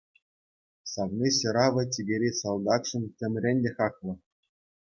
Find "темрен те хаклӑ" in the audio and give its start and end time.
3.21-4.13